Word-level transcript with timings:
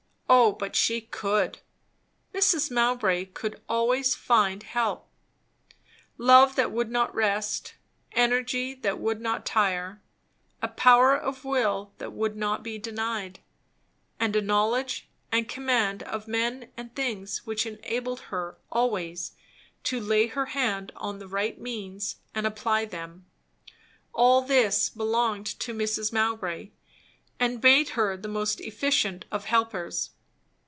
O 0.33 0.53
but 0.53 0.77
she 0.77 1.01
could! 1.01 1.59
Mrs. 2.33 2.71
Mowbray 2.71 3.25
could 3.25 3.61
always 3.67 4.15
find 4.15 4.63
help. 4.63 5.09
Love 6.17 6.55
that 6.55 6.71
would 6.71 6.89
not 6.89 7.13
rest, 7.13 7.73
energy 8.13 8.73
that 8.73 8.97
would 8.97 9.19
not 9.19 9.45
tire, 9.45 10.01
a 10.61 10.69
power 10.69 11.17
of 11.17 11.43
will 11.43 11.91
that 11.97 12.13
would 12.13 12.37
not 12.37 12.63
be 12.63 12.77
denied, 12.77 13.39
and 14.21 14.33
a 14.37 14.41
knowledge 14.41 15.09
and 15.33 15.49
command 15.49 16.01
of 16.03 16.29
men 16.29 16.71
and 16.77 16.95
things 16.95 17.45
which 17.45 17.65
enabled 17.65 18.21
her 18.21 18.57
always 18.71 19.33
to 19.83 19.99
lay 19.99 20.27
her 20.27 20.47
hand 20.47 20.93
on 20.95 21.19
the 21.19 21.27
right 21.27 21.59
means 21.59 22.15
and 22.33 22.47
apply 22.47 22.85
them; 22.85 23.25
all 24.13 24.41
this 24.41 24.87
belonged 24.87 25.47
to 25.59 25.73
Mrs. 25.73 26.13
Mowbray, 26.13 26.69
and 27.37 27.61
made 27.61 27.89
her 27.89 28.15
the 28.15 28.29
most 28.29 28.61
efficient 28.61 29.25
of 29.29 29.45
helpers. 29.45 30.11